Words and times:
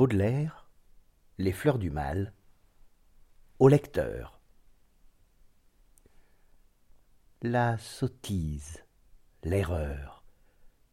Baudelaire, 0.00 0.66
Les 1.36 1.52
fleurs 1.52 1.78
du 1.78 1.90
mal, 1.90 2.32
au 3.58 3.68
lecteur. 3.68 4.40
La 7.42 7.76
sottise, 7.76 8.82
l'erreur, 9.44 10.24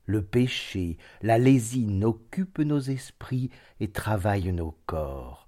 le 0.03 0.25
péché, 0.25 0.97
la 1.21 1.37
lésine 1.37 2.03
occupent 2.03 2.59
nos 2.59 2.81
esprits 2.81 3.49
et 3.79 3.93
travaillent 3.93 4.51
nos 4.51 4.77
corps, 4.87 5.47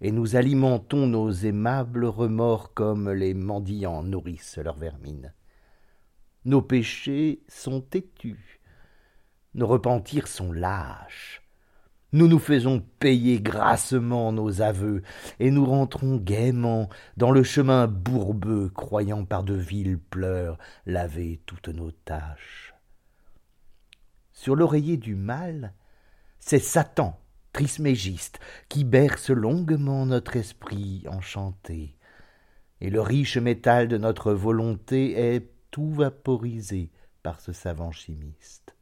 et 0.00 0.12
nous 0.12 0.36
alimentons 0.36 1.08
nos 1.08 1.32
aimables 1.32 2.04
remords 2.04 2.74
comme 2.74 3.10
les 3.10 3.34
mendiants 3.34 4.04
nourrissent 4.04 4.58
leur 4.58 4.76
vermine. 4.76 5.34
Nos 6.44 6.62
péchés 6.62 7.42
sont 7.48 7.80
têtus, 7.80 8.60
nos 9.54 9.66
repentirs 9.66 10.28
sont 10.28 10.52
lâches, 10.52 11.43
nous 12.14 12.28
nous 12.28 12.38
faisons 12.38 12.80
payer 13.00 13.40
grassement 13.40 14.30
nos 14.30 14.62
aveux, 14.62 15.02
et 15.40 15.50
nous 15.50 15.66
rentrons 15.66 16.16
gaiement 16.16 16.88
dans 17.16 17.32
le 17.32 17.42
chemin 17.42 17.88
bourbeux, 17.88 18.70
croyant 18.72 19.24
par 19.24 19.42
de 19.42 19.54
vils 19.54 19.98
pleurs 19.98 20.56
laver 20.86 21.42
toutes 21.44 21.70
nos 21.70 21.90
tâches. 21.90 22.72
Sur 24.32 24.54
l'oreiller 24.54 24.96
du 24.96 25.16
mal, 25.16 25.74
c'est 26.38 26.60
Satan, 26.60 27.18
trismégiste, 27.52 28.38
qui 28.68 28.84
berce 28.84 29.30
longuement 29.30 30.06
notre 30.06 30.36
esprit 30.36 31.02
enchanté, 31.08 31.96
et 32.80 32.90
le 32.90 33.00
riche 33.00 33.38
métal 33.38 33.88
de 33.88 33.98
notre 33.98 34.32
volonté 34.32 35.18
est 35.18 35.50
tout 35.72 35.90
vaporisé 35.90 36.92
par 37.24 37.40
ce 37.40 37.52
savant 37.52 37.90
chimiste. 37.90 38.76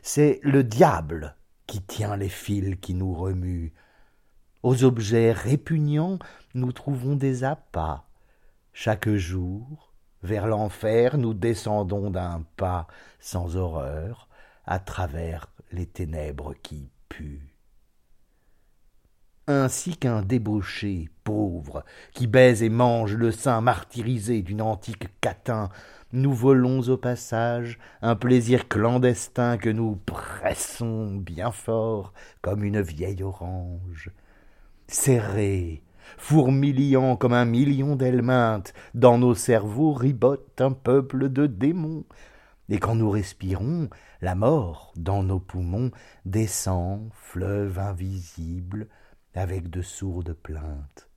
C'est 0.00 0.40
le 0.42 0.64
diable 0.64 1.34
qui 1.68 1.80
tient 1.82 2.16
les 2.16 2.28
fils 2.28 2.76
qui 2.80 2.94
nous 2.94 3.14
remuent. 3.14 3.72
Aux 4.64 4.82
objets 4.82 5.30
répugnants, 5.30 6.18
nous 6.54 6.72
trouvons 6.72 7.14
des 7.14 7.44
appâts. 7.44 8.02
Chaque 8.72 9.08
jour, 9.10 9.92
vers 10.22 10.48
l'enfer, 10.48 11.18
nous 11.18 11.34
descendons 11.34 12.10
d'un 12.10 12.44
pas 12.56 12.88
sans 13.20 13.56
horreur 13.56 14.28
à 14.66 14.80
travers 14.80 15.48
les 15.70 15.86
ténèbres 15.86 16.54
qui 16.62 16.90
puent. 17.08 17.57
Ainsi 19.50 19.96
qu'un 19.96 20.20
débauché 20.20 21.08
pauvre 21.24 21.82
qui 22.12 22.26
baise 22.26 22.62
et 22.62 22.68
mange 22.68 23.14
le 23.14 23.32
sein 23.32 23.62
martyrisé 23.62 24.42
d'une 24.42 24.60
antique 24.60 25.08
catin 25.22 25.70
nous 26.12 26.34
volons 26.34 26.80
au 26.88 26.98
passage 26.98 27.78
un 28.02 28.14
plaisir 28.14 28.68
clandestin 28.68 29.56
que 29.56 29.70
nous 29.70 29.96
pressons 30.04 31.16
bien 31.16 31.50
fort 31.50 32.12
comme 32.42 32.62
une 32.62 32.82
vieille 32.82 33.22
orange. 33.22 34.10
Serré, 34.86 35.82
fourmillant 36.18 37.16
comme 37.16 37.32
un 37.32 37.46
million 37.46 37.96
d'helminthes, 37.96 38.74
dans 38.92 39.16
nos 39.16 39.34
cerveaux 39.34 39.94
ribote 39.94 40.60
un 40.60 40.72
peuple 40.72 41.30
de 41.30 41.46
démons, 41.46 42.04
et 42.68 42.78
quand 42.78 42.94
nous 42.94 43.10
respirons, 43.10 43.88
la 44.20 44.34
mort 44.34 44.92
dans 44.96 45.22
nos 45.22 45.40
poumons 45.40 45.90
descend, 46.26 47.08
fleuve 47.14 47.78
invisible, 47.78 48.88
avec 49.34 49.70
de 49.70 49.82
sourdes 49.82 50.32
plaintes. 50.32 51.08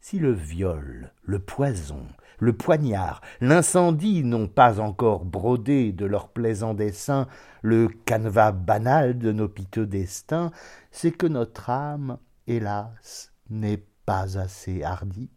Si 0.00 0.18
le 0.18 0.32
viol, 0.32 1.12
le 1.22 1.38
poison, 1.38 2.06
le 2.40 2.52
poignard, 2.52 3.20
l'incendie 3.40 4.24
n'ont 4.24 4.48
pas 4.48 4.80
encore 4.80 5.24
brodé 5.24 5.92
de 5.92 6.06
leurs 6.06 6.28
plaisants 6.28 6.74
dessins 6.74 7.28
le 7.62 7.86
canevas 7.86 8.50
banal 8.50 9.16
de 9.16 9.30
nos 9.30 9.48
piteux 9.48 9.86
destins, 9.86 10.50
c'est 10.90 11.12
que 11.12 11.28
notre 11.28 11.70
âme, 11.70 12.18
hélas, 12.48 13.32
n'est 13.48 13.84
pas 14.04 14.38
assez 14.38 14.82
hardie. 14.82 15.30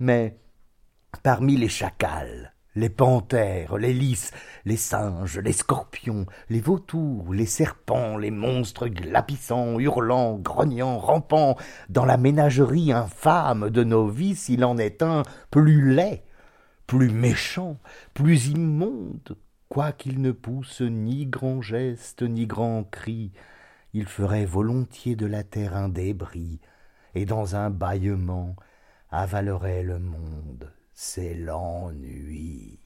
Mais 0.00 0.40
parmi 1.22 1.56
les 1.56 1.68
chacals, 1.68 2.52
les 2.76 2.90
panthères, 2.90 3.78
les 3.78 3.94
lys, 3.94 4.32
les 4.66 4.76
singes, 4.76 5.38
les 5.38 5.52
scorpions, 5.52 6.26
les 6.50 6.60
vautours, 6.60 7.32
les 7.32 7.46
serpents, 7.46 8.18
les 8.18 8.30
monstres 8.30 8.86
glapissants, 8.88 9.80
hurlants, 9.80 10.36
grognants, 10.36 10.98
rampants, 10.98 11.56
dans 11.88 12.04
la 12.04 12.18
ménagerie 12.18 12.92
infâme 12.92 13.70
de 13.70 13.82
nos 13.82 14.08
vices, 14.08 14.50
il 14.50 14.62
en 14.64 14.76
est 14.76 15.02
un 15.02 15.22
plus 15.50 15.94
laid, 15.94 16.22
plus 16.86 17.10
méchant, 17.10 17.78
plus 18.12 18.48
immonde, 18.48 19.36
quoiqu'il 19.70 20.20
ne 20.20 20.32
pousse 20.32 20.82
ni 20.82 21.26
grand 21.26 21.62
geste, 21.62 22.22
ni 22.22 22.46
grand 22.46 22.84
cri, 22.84 23.32
il 23.94 24.06
ferait 24.06 24.44
volontiers 24.44 25.16
de 25.16 25.26
la 25.26 25.44
terre 25.44 25.74
un 25.74 25.88
débris, 25.88 26.60
et 27.14 27.24
dans 27.24 27.56
un 27.56 27.70
bâillement 27.70 28.54
avalerait 29.10 29.82
le 29.82 29.98
monde 29.98 30.75
c'est 30.96 31.34
l'ennui. 31.34 32.80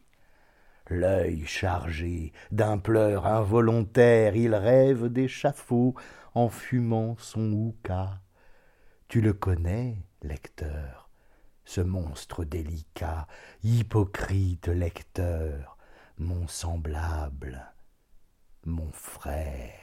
L'œil 0.88 1.46
chargé 1.46 2.32
d'un 2.50 2.76
pleur 2.76 3.24
involontaire, 3.26 4.34
il 4.34 4.54
rêve 4.56 5.06
d'échafaud 5.06 5.94
en 6.34 6.48
fumant 6.48 7.14
son 7.18 7.52
houka. 7.52 8.20
Tu 9.06 9.20
le 9.20 9.32
connais, 9.32 9.96
lecteur, 10.22 11.08
ce 11.64 11.80
monstre 11.80 12.44
délicat, 12.44 13.28
hypocrite 13.62 14.66
lecteur, 14.66 15.78
mon 16.18 16.48
semblable, 16.48 17.72
mon 18.66 18.90
frère. 18.90 19.79